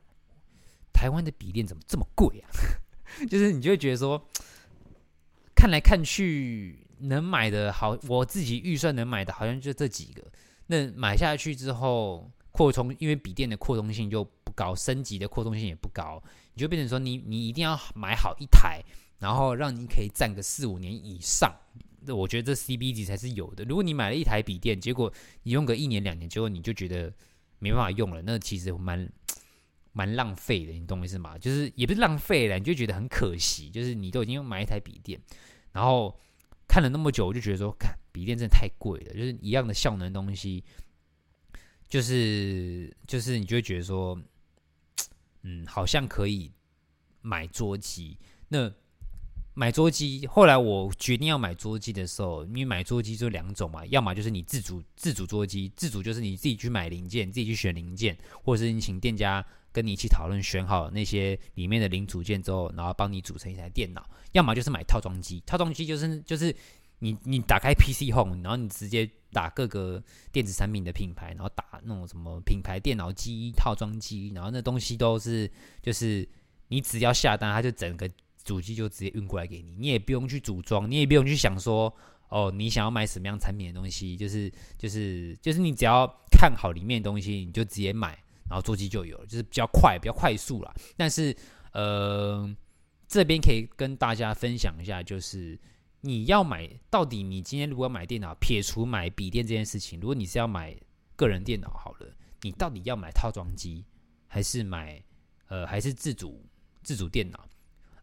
[1.03, 2.47] 台湾的笔电怎么这么贵啊？
[3.29, 4.25] 就是你就会觉得说。
[5.55, 10.23] 看来看去能买的好，我自己预算能买的好像就这几个。
[10.67, 16.21] 那买下去之后，扩充，因为笔电的扩充性就不高，升级的扩充性也不高，
[16.55, 18.83] 你就变成说你你一定要买好一台，
[19.19, 21.53] 然后让你可以战个四五年以上。
[22.01, 23.63] 那我觉得这 C B 级才是有的。
[23.65, 25.13] 如果你买了一台笔电，结果
[25.45, 27.13] 你用个一年两年，结果你就觉得
[27.61, 29.09] 没办法用了，那其实蛮
[29.93, 30.73] 蛮浪费的。
[30.73, 31.39] 你懂我意思吗？
[31.39, 33.71] 就是也不是浪费了，你就觉得很可惜。
[33.71, 35.21] 就是你都已经买一台笔电。
[35.73, 36.19] 然后
[36.69, 40.63] 看了那么久，我就觉得说，看笔电真的太贵了，就是一样的效能东西，
[41.89, 44.19] 就是就是你就会觉得说，
[45.43, 46.53] 嗯，好像可以
[47.21, 48.19] 买桌机。
[48.49, 48.71] 那
[49.55, 59.45] 买桌机，后来我决定要买桌机的时候，因为买桌机就两种嘛，要么就是你自主自主桌机，自主就是你自己去买零件，自己去选零件，或者是你请店家。
[59.73, 64.07] 跟你一起讨论，选好那些里面的零组件之后，然后帮你组成一台电脑。
[64.33, 66.55] 要么就是买套装机，套装机就是就是
[66.99, 75.51] 你你打开 PC Home，然后你直接打各个电子产品的品牌，然后打那种什么品牌电脑机套装机，然后那东西都是
[75.83, 76.29] 就是
[76.69, 78.09] 你只要下单，它就整个
[78.45, 81.95] 主机就直接运过来给你，你也不用去组装，你也不用去想说
[82.29, 88.22] 哦，你想要买什么样产品的东西，就是就是就是你只要看好里面的东西，你就直接买。
[88.49, 90.75] 然后座机就有了，就是比较快、比较快速啦。
[90.97, 91.35] 但是，
[91.73, 92.49] 呃，
[93.09, 95.59] 这边可以跟大家分享一下，就是
[96.03, 100.77] 你要买，到底你今天如果要买电脑，撇除买笔电这件事情，如果你是要买
[101.17, 103.85] 个人电脑好了，你到底要买套装机，
[104.27, 105.03] 还是买
[105.49, 106.45] 呃，还是自主
[106.83, 107.49] 自主电脑？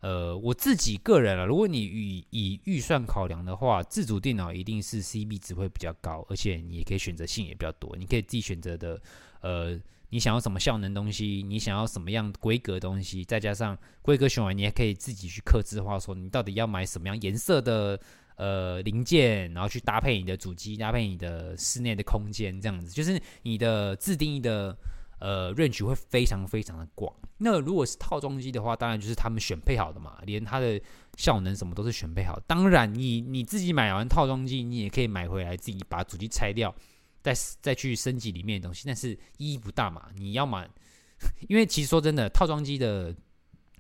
[0.02, 9.02] 呃，我自己个人啊，如果你以以预算考量的话，自主电脑一定是 C B 值会比较高，而且你也可以选择性也比较多，你可以自己选择的，
[9.42, 9.80] 呃。
[10.10, 11.44] 你想要什么效能东西？
[11.48, 13.24] 你想要什么样规格东西？
[13.24, 18.00] 再加上规格选完，你还可以自己去客制化，说你到底要买什么样颜色的
[18.36, 24.76] 呃零件，然后去搭配你的主机，搭配你的室内的空间，这样子就是你的自定义的
[25.20, 27.14] 呃，range 会非常非常的广。
[27.38, 30.82] 那如果是套装机的话，当然就是他们选配好的嘛，连它的
[31.18, 32.40] 效能什么都是选配好。
[32.48, 36.74] 当然，你你自己买完套装机，你也可以买回来自己把主机拆掉，
[37.22, 40.10] 再再去升级里面的东西，但是意义不大嘛。
[40.16, 40.70] 你要买，
[41.48, 43.16] 因为其实说真的，套装机的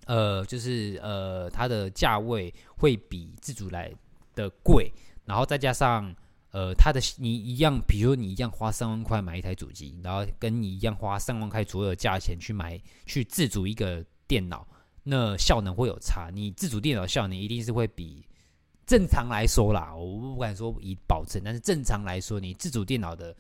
[0.06, 3.92] 呃，就是呃，它的价位会比自主来
[4.36, 4.92] 的贵，
[5.26, 6.16] 然后再加上。
[6.52, 14.68] 呃，它的你一样，比如说你一样花三万块买一台主机，然后跟你一样花三万块左右的价钱去买去自主一个电脑，
[15.04, 16.32] 那效能会有差。
[16.34, 18.26] 你自主电脑效能一定是会比
[18.90, 23.36] 正常来说啦，我不敢说以保证，但是正常来说，你自主电脑的。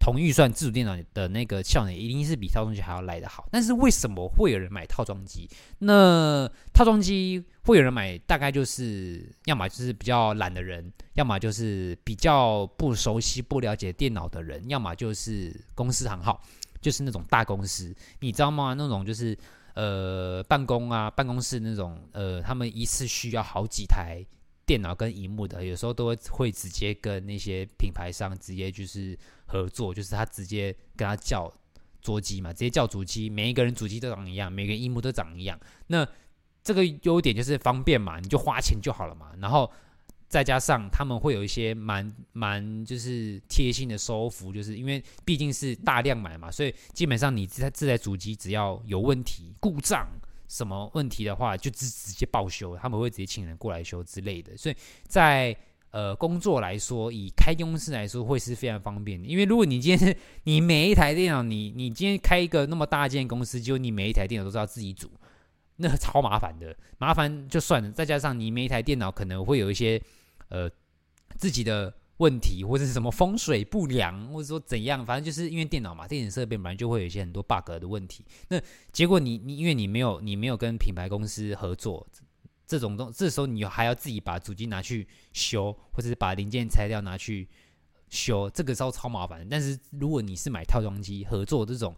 [0.00, 5.48] 同预算自主电脑的那个效能一定是比套装机还要来得好，但是为什么会有人买套装机？
[5.78, 16.38] 那套装机会有人买，大概就是要么就是比较懒的人，要么就是比较不熟悉、不了解电脑的人，要么就是公司行号，
[16.82, 18.74] 就是那种大公司，你知道吗？
[18.74, 19.38] 那种就是
[19.74, 24.22] 呃办公啊，办公室那种呃，他们一次需要好几台。
[24.66, 31.52] 电脑跟荧幕的，有时候都会会直接跟那些品牌商直接就是合作，就是他直接跟他叫
[32.00, 35.58] 桌机嘛，直接叫主机，每一个人主机都长一样，每个荧幕都长一样。
[35.88, 36.06] 那
[36.62, 39.32] 这个优点就是方便嘛，你就花钱就好了嘛。
[39.38, 39.70] 然后
[40.28, 50.08] 再加上他们会有一些蛮蛮就是贴心的收服，就是因为毕竟是大量买嘛，所以基本上你这这台主机只要有问题故障。
[50.48, 54.56] 什么问题的话，就直直接报修，他们会直接请人过来修之类的。
[54.56, 54.76] 所以
[55.06, 55.56] 在
[55.90, 59.26] 呃工作来说，以开公司来说，会是非常方便的。
[59.26, 65.10] 因为如果你今天你每一台电脑，你你今天开一个那么大间公司，就你每一台电脑都是要自己组，
[65.76, 66.76] 那超麻烦的。
[66.98, 70.00] 麻烦就算了，再加上你每一台电脑可能会有一些
[70.48, 70.70] 呃
[71.36, 71.92] 自己的。
[72.18, 78.24] 问题或者是什么风水不良，或者说怎样，反正就是因为电脑嘛，电子设备本来就会有一些很多 bug 的问题。
[78.48, 78.60] 那
[78.92, 82.06] 结果你你因为你没有你没有跟品牌公司合作，
[82.66, 87.48] 这种东这时候你还要自己把主机拿去修，或者是把零件拆掉拿去
[88.08, 89.46] 修，这个时候超麻烦。
[89.48, 91.94] 但是如果你是买套装机合作这种，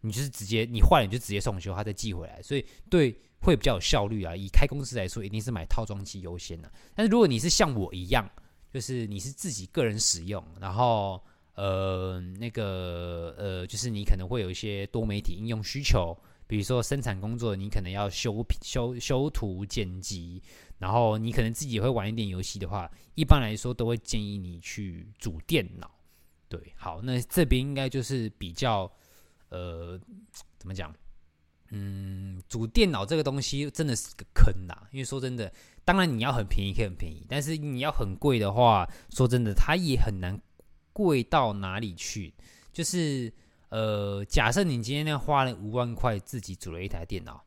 [0.00, 4.34] 你就是直接你坏了你就直接送修，他再寄回来，所以对会比较有效率啊。
[4.34, 6.72] 以开公司来说，一定是买套装机优先的。
[6.94, 8.28] 但是如果你是像我一样，
[8.72, 11.22] 就是你是自己个人使用，然后
[11.54, 20.42] 呃那个呃，就是你可能会有一些多媒体应用需求，比如说生产工作，你可能要修修修图剪辑，
[20.78, 25.90] 然后你可能自己也会玩一点游戏的话，一般来说都会建议你去组电脑。
[26.48, 28.90] 对，好，那这边应该就是比较
[29.50, 29.98] 呃
[30.58, 30.94] 怎么讲？
[31.70, 35.52] 嗯，组电脑这个东西真的是个坑呐，因为说真的。
[35.84, 40.38] 当然你要很便宜可以很便宜，但是你要很贵的话，说真的，它也很难
[40.92, 42.34] 贵到哪里去。
[42.70, 43.32] 就是
[43.70, 47.42] 呃，假设你今天要花了五万块自己组了一台电脑，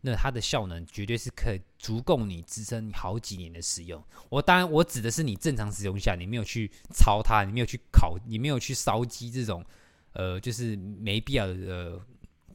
[0.00, 4.02] 那它的效能绝对是可以足够你支撑好几年的使用。
[4.28, 9.64] 我当然我指的是你正常使用下，你没有去操它，你没有去烤，你没有去烧机这种，
[10.12, 12.00] 呃，就是没必要的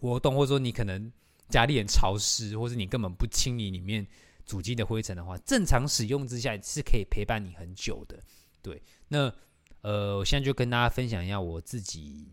[0.02, 1.10] 活动，或者说你可能
[1.48, 4.06] 家里很潮湿，或者你根本不清理里面。
[4.44, 8.20] 主机的灰尘的话，正常使用之下是可以陪伴你很久的。
[8.62, 9.32] 对，那
[9.82, 12.28] 呃，我现在就跟大家分享一下我自己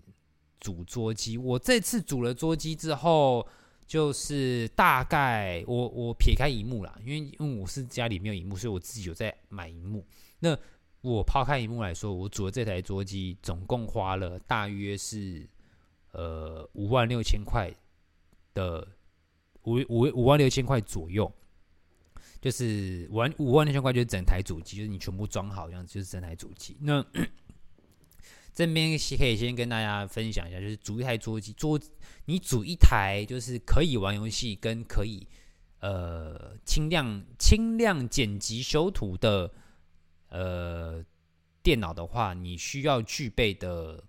[0.59, 1.37] 组桌机。
[1.37, 3.47] 我这次组了桌机之后，
[3.87, 10.05] 就是大概我我撇开荧幕啦，因为因为我是家里没有荧幕，所以我自己有在买荧幕。
[10.41, 10.59] 那
[11.03, 15.47] 我抛开荧幕来说，我组的这台桌机，总共花了大约是
[16.13, 17.73] 呃五万六千块
[18.55, 18.87] 的
[19.63, 21.33] 五五五万六千块左右。
[22.41, 26.77] 就是五万五万六千块，就是整台主机，就是你全部装好这样子，就是整台主机。
[26.81, 27.05] 那
[28.55, 31.81] 这边可以先跟大家分享一下，就是组一台桌机，桌
[32.27, 35.27] 你组一台就是可以玩游戏跟可以
[35.81, 39.53] 呃轻量轻量剪辑修图的
[40.29, 41.05] 呃
[41.61, 44.05] 电脑的话，你需要具备的。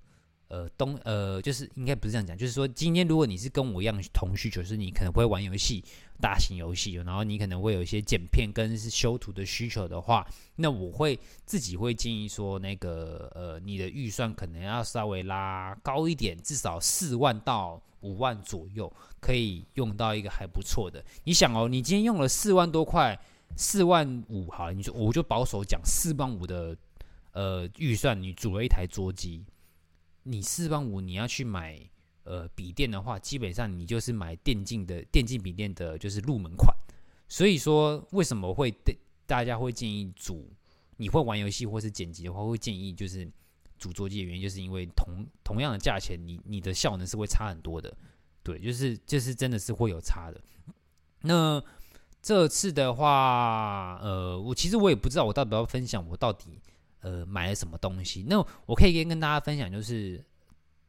[0.49, 5.83] 呃，东呃，就是应该不是这样讲，就是说，今天如果你是跟我一样同需求，是你可能会玩游戏，
[6.19, 21.05] 大型游戏，然后你可能会有一些剪片跟修图的需求的话，那我会自己会建议说，那个呃，你的预算可能要稍微拉高一点，至少四万到五万左右，可以用到一个还不错的。
[21.25, 23.15] 你想哦，你今天用了四万多块，
[23.55, 26.75] 四万五好，你就我就保守讲四万五的
[27.33, 29.43] 呃预算，你组了一台桌机。
[30.29, 31.79] 你四万五，你要去买
[32.23, 36.71] 呃笔电的话，基本上你就是买电竞的电竞笔电的，就是入门款。
[37.27, 38.71] 所以说，为什么会
[39.25, 40.47] 大家会建议组？
[40.97, 43.27] 你会玩游戏或是剪辑的话，会建议就是
[43.77, 47.95] 组桌机的原因，就是因为同同样的价钱，你你的效能是会差很多的。
[48.43, 50.41] 对，就是就是真的是会有差的。
[51.21, 51.63] 那
[52.21, 56.59] 这次的话，呃，我其实我也不知道我到底要分享我到底
[57.01, 58.25] 呃买了什么东西。
[58.27, 60.23] 那我可以跟跟大家分享，就是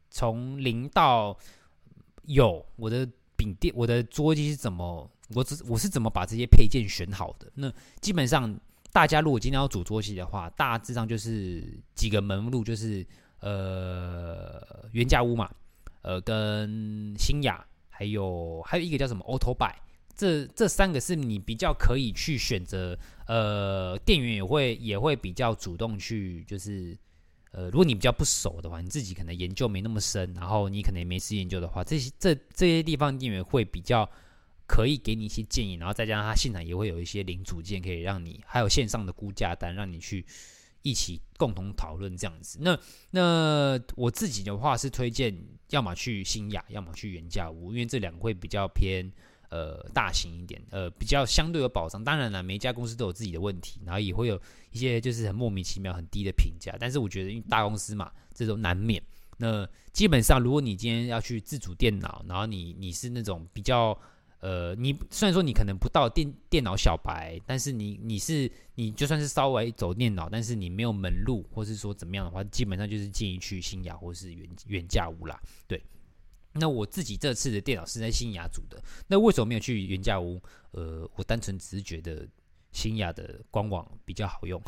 [0.09, 1.37] 从零到
[2.23, 7.51] 有我的饼店，我的桌机是怎么，我只我是怎么把这些配件选好的。
[7.55, 8.59] 那基本上
[8.91, 11.63] 大家如果今天要组桌机的话，大致上就是
[11.95, 13.05] 几个门路，就是
[13.39, 15.49] 呃原价屋嘛，
[16.01, 19.73] 呃跟新雅，还有还有一个叫什么 AutoBuy。
[20.21, 26.95] 这这三个是你比较可以去选择，呃，店员也会也会比较主动去，就是，
[27.53, 34.07] 呃，如果你比较不熟的话，你自己可能研究没那么深，然后你可能也没时间研究的话，这些这这些地方店员会比较
[34.67, 40.23] 可以给你一些建议，然后再加上他现场也会有一些零组件可以让你，还有线上的估价单让你去
[40.83, 42.59] 一起共同讨论这样子。
[42.61, 42.77] 那
[43.09, 45.35] 那我自己的话是推荐，
[45.71, 49.11] 要么去新雅，要么去原价屋，因为这两个会比较偏。
[49.51, 52.01] 呃，大型一点，呃，比较相对有保障。
[52.01, 56.73] 当然了，每一家公司都有自己的问题，然后也会有一些就是很莫名其妙、很低的评价。
[56.79, 59.03] 但是我觉得，因为大公司嘛，这种难免。
[59.35, 63.97] 那基本上，如果你今天要去自主电脑，然后你你是那种比较
[64.39, 75.37] 呃，你虽然说你可能不到电电脑小白，但是你你是你就算是稍微走电脑，但是你没有门路，或是说怎么样的话，基本上就是建议去新雅或是原原价屋啦，
[75.67, 75.83] 对。
[76.53, 80.41] 那我自己这次的电脑是在新雅组的，那为什么没有去原价屋？
[80.71, 82.27] 呃，我单纯只是觉得
[82.71, 84.61] 新雅的官网比较好用，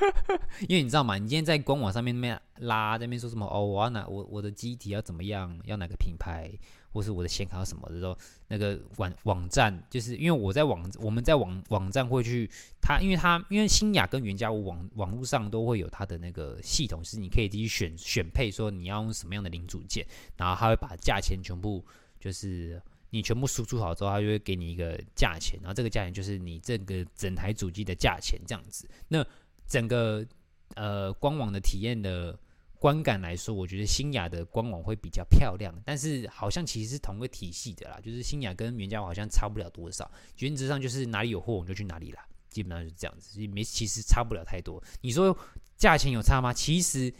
[0.68, 1.16] 因为你知道吗？
[1.16, 3.46] 你今天在官网上面那边拉，那边说什么？
[3.46, 4.06] 哦，我要哪？
[4.06, 5.58] 我我的机体要怎么样？
[5.64, 6.50] 要哪个品牌？
[6.92, 8.16] 或是我的显卡什么的时候，
[8.48, 12.50] 那个网网站，就是因为我在网，我们在网网站会去，
[12.80, 20.04] 它因为它因为新雅跟原价屋网网络上都会有它的那个系统，是你可以自己选选配，说你要用什么样的零组件，
[20.36, 21.84] 然后它会把价钱全部
[22.18, 28.88] 就是你全部输出好之后，它就会给你一个价钱，然后这个价钱就是你这个整台主机的价钱这样子。
[29.08, 29.24] 那
[29.66, 30.26] 整个
[30.74, 32.38] 呃官网的体验的。
[32.80, 44.82] 观感来说，我觉得新雅的官网会比较漂亮，但是好像其实是同个体系的啦，就是新雅跟原价好像差不了多少，原则上就是哪里有货我们就去哪里啦，基本上就是这样子，没其实差不了太多。
[45.02, 45.36] 你说
[45.76, 46.54] 价钱有差吗？
[46.54, 47.12] 其实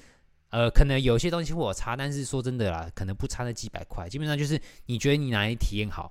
[0.49, 6.11] 呃可能有些东西会有差，但是说真的啦，可能不差那几百块，基本上就是你觉得你哪里体验好。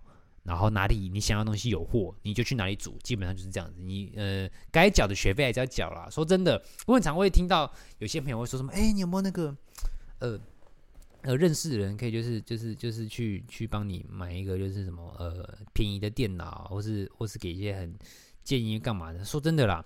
[0.49, 3.79] 然后哪里你想要东西有货，你就去哪里组，基本上就是这样子。
[3.79, 6.09] 你呃该缴的学费还是要缴啦。
[6.09, 9.55] 说真的，我很常会听到有些朋友会说什么，哎，你有没有那个
[10.17, 10.39] 呃
[11.21, 17.95] 呃认识的人可以就是就是就是去去帮你买一个就是什么呃便宜的电脑，或是或是给一些很
[18.43, 19.23] 建议干嘛的？
[19.23, 19.85] 说真的啦，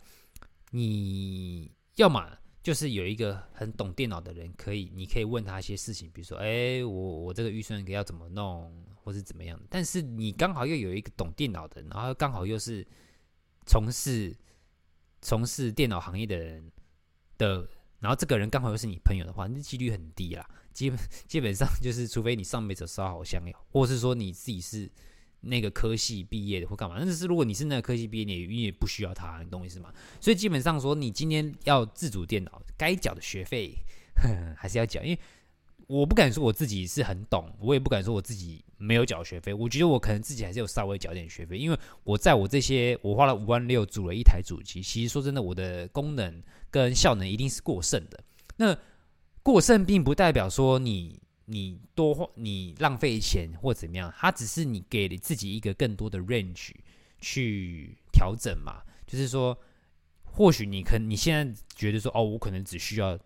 [0.71, 2.25] 你要么。
[2.63, 9.59] 就是有一个很懂电脑的人，可以，你可以问他一些事情，比如说，哎，我我这个预算要怎么弄，或是怎么样。
[9.69, 12.85] 但是你刚好又有一个懂电脑的，然后刚好又是
[13.65, 14.35] 从事
[15.21, 16.71] 从事电脑行业的人
[17.37, 17.67] 的，
[17.99, 20.49] 然后这个人刚好又是你朋友的话，那几率很低啦。
[20.73, 24.89] 基本 基本上就是，除非你上辈子烧好香，或是说你自己是。
[25.45, 26.95] 那个科系毕业的或干嘛？
[26.97, 29.93] 但是如果你是那个科系毕业，你也不需要他，你懂我意思吗？
[30.21, 33.75] 所以基本上说，你今天要自主电脑，该缴的学费
[34.55, 35.03] 还是要缴。
[35.03, 35.19] 因为
[35.87, 39.53] 我不敢说我自己是很懂，我也不敢说我自己没有缴学费。
[39.53, 48.23] 我觉得我可能自己还是有稍微缴点学费，因为我在我这些我花了五万六组了一台主机，其实说真的，我的功能跟效能一定是过剩的。
[48.57, 48.77] 那
[49.41, 51.19] 过剩并不代表说你。
[51.45, 56.71] 你多花，你浪费钱或怎么样，它只是你给了自己一个更多的 range
[57.19, 58.81] 去调整嘛。
[59.05, 59.55] 就是说，
[60.23, 63.19] 或许你可你现在觉得说，哦，我可能只需要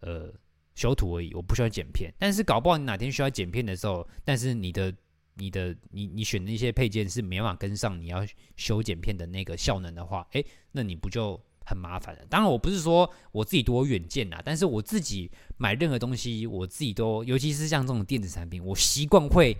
[0.00, 0.30] 呃
[0.76, 2.14] 修图而已，我不需要剪片。
[2.16, 4.94] 但是搞不好你哪天需要剪片的时候，但是你的
[5.34, 11.40] 你的你你选的一些配件是没办法跟上你要修剪片的那个效能的话，诶，那你不就？
[11.68, 19.56] 很麻烦了，当然我不是说我自己多远见呐，但是我自己买任何东西，我自己都，尤其是像这种电子产品，我习惯会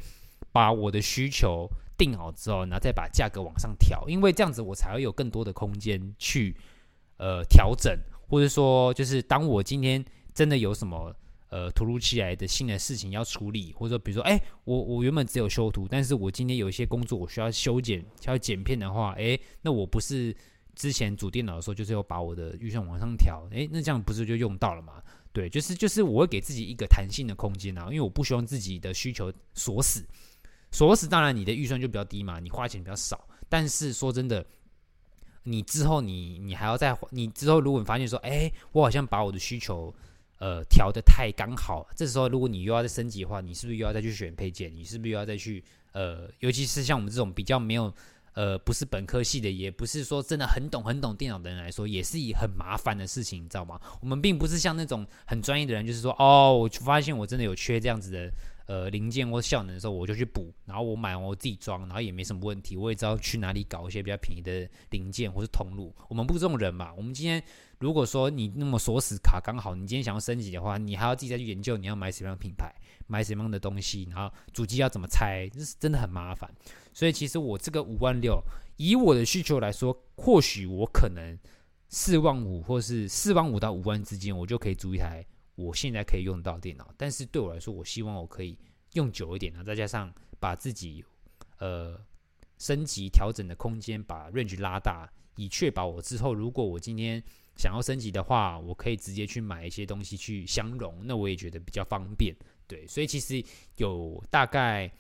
[0.52, 1.68] 把我的需求
[1.98, 6.56] 定好之后，然后再把价格往上调，因为这样子我才会有更多的空间去
[7.16, 7.92] 呃调整，
[8.28, 10.04] 或者说就是当我今天
[10.36, 11.12] 真的有什么
[11.48, 20.36] 呃突如其来的新的事情要处理，或者说比如说哎，我我原本只有修图，但是我今天有一些工作我需要修剪，需要剪片的话，哎，那我不是。
[20.76, 25.02] 之前组电脑的时候，就是要把我的预算往上调，诶，那这样不是就用到了吗？
[25.32, 30.06] 对，就是就是我会给自己一个弹性的空间啊，因为我不希望自己的需求锁死，
[30.70, 33.26] 锁死当然你的预算就比较低嘛，你花钱比较少。
[33.48, 34.44] 但是说真的，
[35.44, 39.94] 你之后你你还要再，你之后如果你发现说，诶，我好像把我的需求
[40.38, 41.86] 呃调得太刚好。
[41.94, 44.74] 这时候如果你又要再升级的话，你是不是又要再去选配件？
[44.74, 45.62] 你是不是又要再去
[45.92, 47.92] 呃，尤其是像我们这种比较没有。
[48.36, 53.80] 呃，不是本科系的，也不是说真的很懂很懂电脑的人来说，也是一很麻烦的事情，你知道吗？
[53.98, 58.30] 我们并不是像那种很专业的人，就是说，哦，我发现我真的有缺这样子的
[58.66, 65.94] 呃零件或效能的时候，我就去补，然后我买完我自己装，然后也没什么问题，我也知道去哪里搞一些比较便宜的零件或是通路。
[66.06, 66.92] 我们不是这种人嘛。
[66.94, 67.42] 我们今天
[67.78, 72.74] 如果说你那么锁死卡刚好，你今天想要升级的话，你还要自己再去研究你要买什么样的品牌，
[73.06, 76.50] 买什么样的东西，然后主机要怎么拆，这是真的很麻烦。
[76.94, 78.42] 所以其实我这个五万六，
[78.76, 81.38] 以我的需求来说，或许我可能
[81.90, 85.24] 四万五，或是四万五到五万之间，我就可以租一台
[85.54, 86.90] 我现在可以用到电脑。
[86.96, 88.58] 但是对我来说，我希望我可以
[88.94, 90.10] 用久一点，然后再加上
[90.40, 91.04] 把自己
[91.58, 92.00] 呃
[92.56, 95.06] 升级调整的空间把 range 拉大，
[95.36, 97.22] 以确保我之后如果我今天
[97.56, 102.34] 想要升级的话，我可以直接去买一些东西去相容，那我也觉得比较方便。
[102.66, 103.42] 对，所以其实
[103.76, 104.90] 有大概。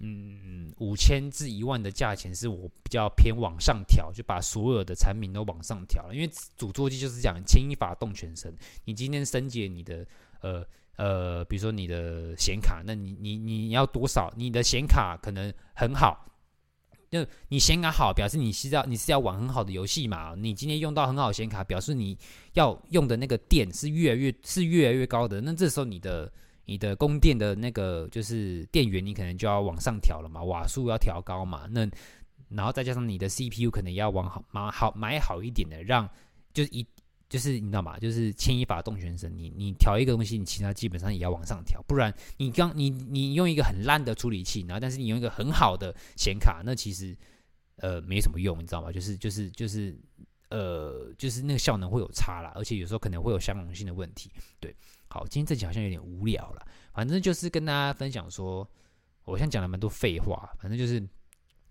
[0.00, 6.14] 嗯，五千至一万的价钱是我比较偏往上调，就把所有的产品都往上调了。
[6.14, 8.52] 因为主座机就是讲牵一发动全身。
[8.84, 10.04] 你今天升级你的
[10.40, 14.30] 呃呃，比如说你的显卡，那你你你要多少？
[14.36, 16.26] 你的显卡可能很好，
[17.14, 20.34] 就你显卡好，表示你是要你是要玩很好的游戏嘛。
[20.36, 22.18] 你今天用到很好显卡，表示你
[22.54, 25.40] 要用的那个电是越来越是越来越高的。
[25.40, 26.30] 那这时候你的。
[26.66, 31.66] 你的供电的那个就是电源，你可能就要往上调了嘛，瓦数要调高嘛。
[31.70, 31.86] 那
[32.48, 36.08] 然后再加上你的 CPU 可能要往好买好买好一点的，让
[36.54, 36.82] 就是一
[37.28, 37.98] 就是你知道吗？
[37.98, 39.36] 就是牵一发动全身。
[39.36, 47.16] 你你调一个东西，你其他基本上也要往上调，不然你刚你你用一个很烂的处理器，然后但是你用一个很好的显卡，那其实
[47.76, 48.92] 呃没什么用，你知道吗？
[48.92, 49.98] 就是就是就是
[50.50, 54.74] 呃就是那个效能会有差啦，而且有时候可能会有相容性的问题，对。
[55.08, 58.68] 好，今天这集好像有点无聊了，反正就是跟大家分享说，
[59.24, 61.00] 我现在讲了蛮多废话，反正就是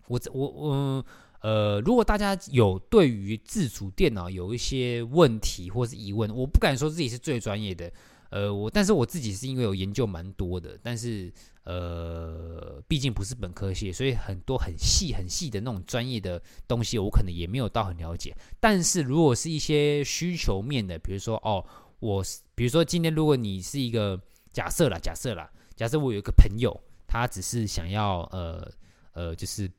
[0.08, 1.06] 我我我
[1.44, 7.92] 呃，如果大家有对于自主电脑有一些问题或是疑问，我不敢说自己是最专业的，
[8.30, 11.30] 呃，我但是我自己是因为有研究蛮多的，但是
[11.64, 18.34] 呃，毕竟不是本科系，所以很多很细很细的那种专业的东西，我可能也没有到很了解。
[18.58, 21.62] 但是如果是一些需求面的，比如说哦。
[22.00, 22.22] 我
[22.54, 24.20] 比如说今天，如果你是一个
[24.52, 28.70] 假设啦，假设啦，假设我有一个朋友，他只是想要呃
[29.14, 29.70] 呃，就是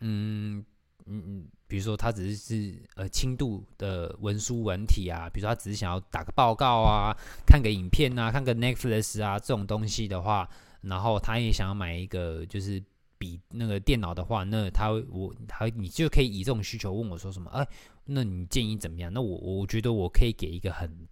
[0.00, 0.64] 嗯
[1.06, 10.48] 嗯嗯，比如说他只是是呃轻度的文书文体啊，比如说他只是想要打个报告啊，看个影片啊，看个 Netflix 啊这种东西的话，
[10.82, 12.82] 然后他也想要买一个就是
[13.18, 17.50] 比那个电脑的话，那他我他你就可以以这种需求问我说什么？
[17.50, 17.66] 哎，
[18.04, 19.12] 那你建议怎么样？
[19.12, 21.08] 那我我觉得我可以给一个很。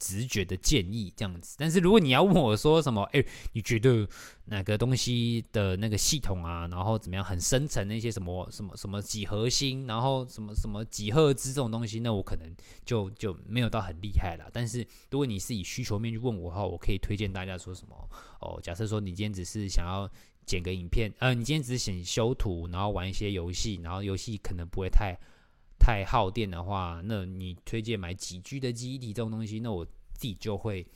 [0.00, 3.22] 直觉的建议这样子，但是如果你要问我说什么， 哎、
[3.52, 4.08] 你觉得
[4.46, 14.50] 哪个东西的那个系统啊，然后怎么样，很深层那些什么什么什么几核心，然后什么什么几赫兹这种东西，那我可能就就没有到很厉害了。
[14.52, 17.94] 但是如果你是以需求面去问我的话，我可以推荐大家说什么
[18.40, 18.58] 哦。
[18.62, 20.10] 假设说你今天只是想要
[20.46, 25.16] 剪个影片，呃，你今天只是想修图，然后玩一些游戏，然后游戏可能不会太。
[25.80, 30.86] 太耗电的话，那你推荐买几 G 的记忆体这种东西，那我自己就会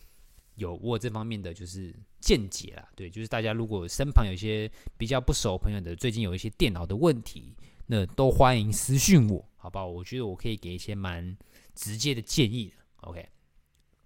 [0.57, 2.87] 有我这方面的就是见解啦。
[2.95, 7.57] 对，就是大家如果身旁有一些比较不熟朋友的，最近有一些电脑的问题，
[7.87, 9.87] 那都欢迎私讯我，好不好？
[9.87, 11.37] 我觉得我可以给一些蛮
[11.75, 12.73] 直接的建议。
[12.99, 13.27] OK，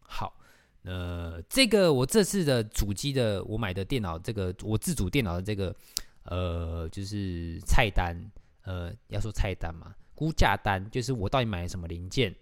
[0.00, 0.40] 好，
[0.82, 5.74] 那这个我这次的主机的我买的电脑，这个我自主电脑的这个
[6.22, 8.16] 呃，就是菜单，
[8.62, 9.94] 呃，要说菜单嘛。
[10.18, 12.34] 估价单就是我到底买了什么零件，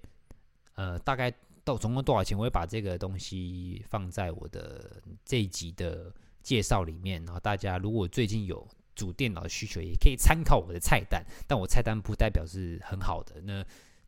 [0.76, 1.30] 呃，大概
[1.62, 2.34] 到总共多少钱？
[2.38, 6.10] 我会把这个东西放在我的这一集的
[6.42, 7.22] 介绍里面。
[7.26, 11.22] 然后大家如果最近有主电脑的需求，也可以参考我的菜单。
[11.46, 13.62] 但我菜单不代表是很好的，那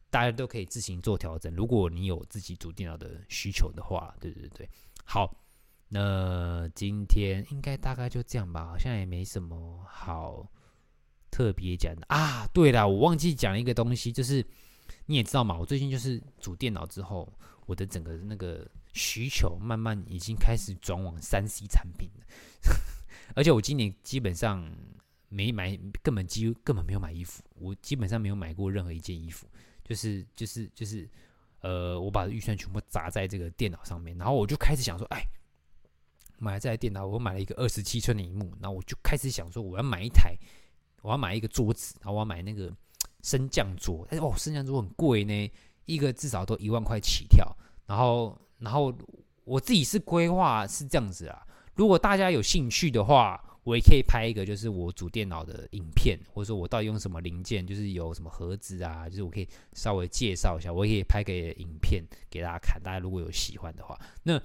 [0.08, 1.54] 大家都可以自行做调整。
[1.54, 4.66] 如果你有自己主电脑的需求的话，对对对，
[5.04, 5.36] 好，
[5.88, 10.50] 那今天应该大概就这样吧，好像也没什么好。
[11.30, 14.44] 特别讲的啊，对了，我忘记讲一个东西，就是
[15.06, 17.32] 你也知道嘛，我最近就是组电脑之后，
[17.66, 22.26] 我的整个那个需求慢慢已经开始转往三 C 产品了，
[23.36, 24.68] 而且我今年基本上
[25.28, 29.46] 没买，根本几乎根本没有买衣服，我基本上没有买过任何一件衣服，
[29.84, 31.08] 就是就是就是
[31.60, 35.22] 呃，我把预算全部砸在这个电脑上面，然后我就开始想说，哎，
[36.38, 40.36] 买了这台电脑，我买了一个二十七寸的荧幕，然后我就开始想说，我要买一台。
[41.03, 42.72] 我要买一个桌子，然后我要买那个
[43.22, 44.07] 升降桌。
[44.11, 45.51] 但是哦，升降桌很贵呢，
[45.86, 47.46] 一个至少都一万块起跳。
[47.86, 48.92] 然后，然后
[49.44, 51.46] 我自己是规划是这样子啊。
[51.74, 62.82] 如果大家有兴趣的话，我也可以拍一个，就是我组电脑的影片，或者说我到底用什么零件，就是有什么盒子啊，就是我可以稍微介绍一下，我也可以拍个影片给大家看。
[62.82, 64.40] 大家如果有喜欢的话，那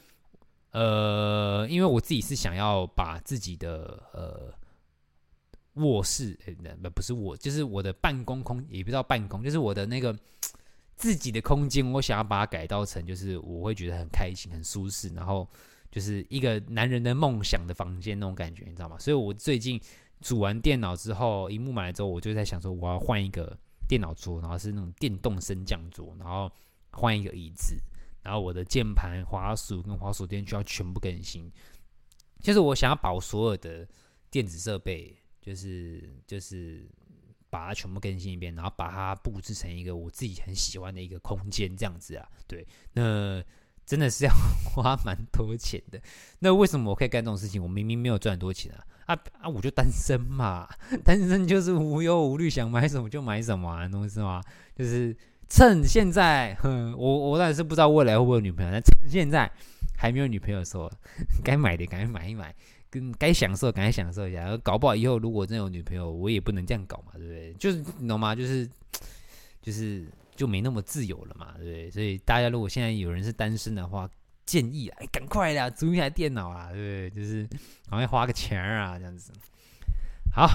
[0.72, 4.54] 呃，因为我自己是想要把自己的呃
[5.74, 6.38] 卧室，
[6.82, 10.17] 不不是我，就是我的办公空，也不知道办公，就是我的那个
[10.95, 15.47] 自己的空间，我想要把它改造成，就是我会觉得很开心、很舒适，然后。
[15.93, 18.97] 就是一个男人的梦想的房间那种感觉，你知道吗？
[18.97, 19.80] 所以我最近
[20.21, 23.55] 组完电脑之后，萤幕买了之后，我就在想说，我要换一个
[23.88, 26.51] 电脑桌，然后是那种电动升降桌，然后
[26.89, 27.78] 换一个椅子，
[28.24, 31.47] 然后我的键盘、滑鼠跟滑鼠垫就要全部更新。
[32.39, 33.88] 就是我想要把我所有的
[34.32, 36.88] 电子设备，就是就是
[37.52, 42.28] 把它全部更新一遍，然后把它布置成一个我自己很喜欢的一个空间，这样子啊。
[42.48, 43.44] 对，那。
[43.86, 44.32] 真的是要
[44.74, 46.02] 花蛮多钱的。
[46.39, 47.62] 那为什么我可以干这种事情？
[47.62, 49.14] 我明明没有赚多钱啊！
[49.14, 49.50] 啊啊！
[49.50, 50.66] 我就单身嘛，
[51.04, 54.41] 单身就是无忧无虑，想买什么就买什么啊，懂意思吗？
[54.74, 55.14] 就是
[55.50, 59.52] 趁现在，哼，我我当然是不知道未来会不会有女朋友，但趁现在
[59.98, 60.89] 还没有女朋友的时候，
[61.44, 62.56] 该买的赶快买一买，
[62.94, 64.56] 跟该享受赶快享受一下。
[64.58, 67.54] 搞不好以后如果真有女朋友，我也不能这样搞嘛，对不对？
[67.56, 68.36] 就是你懂吗？
[68.36, 68.70] 就是
[69.62, 70.06] 就是。
[70.36, 71.91] 就没那么自由了嘛，对不对？
[71.91, 74.10] 所以大家如果现在有人是单身的话，
[74.48, 77.24] 建议啊，赶快啦，租一台电脑啊，对不对？
[77.24, 77.48] 就是
[77.88, 79.32] 赶快花个钱啊，这样子。
[80.34, 80.50] 好，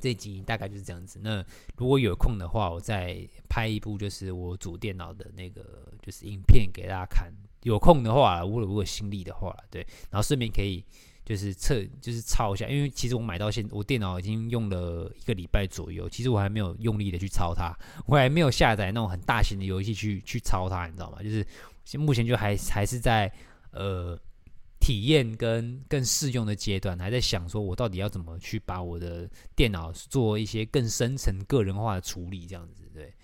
[0.00, 1.20] 这集大概就是这样子。
[1.22, 1.36] 那
[1.76, 3.16] 如果有空的话，我再
[3.48, 5.64] 拍一部就是我主电脑的那个
[6.02, 7.32] 就是影片给大家看。
[7.62, 10.84] 有空的话，如果如果心力的话，对，然后顺便可以。
[11.30, 17.72] 就是测，就是抄一下，因为其实我买到现，我电脑已经用了一个礼拜左右，其实我还没有用力的去抄它，
[18.04, 21.22] 我还没有下载那种很大型的游戏去去抄它，你知道吗？
[21.22, 21.46] 就是
[21.96, 23.32] 目前就还还是在
[23.70, 24.18] 呃
[24.80, 33.14] 体验跟更试用的阶段，还在想说我到底要怎么去把我的电脑做一些更深层个人化的处理，这样子，对，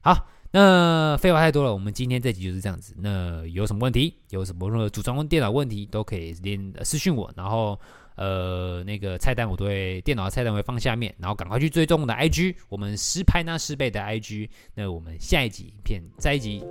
[0.00, 0.26] 好。
[0.54, 2.94] 那废话太多了，我们今天这集就是这样子。
[2.98, 7.32] 那有什么问题，有什么任何组装电脑问题，都可以连私信我。
[7.34, 7.80] 然后，
[8.16, 11.14] 呃，那个菜单我都会，电脑的菜单会放下面。
[11.18, 14.50] 然后赶快去追踪我的 IG，我们实拍那十倍的 IG。
[14.74, 16.62] 那我们下一集影片，下一集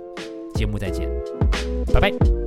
[0.54, 1.10] 节目再见，
[1.92, 2.41] 拜拜。